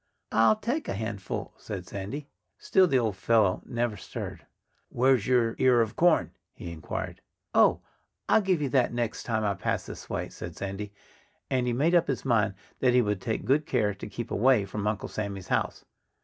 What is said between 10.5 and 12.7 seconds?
Sandy. And he made up his mind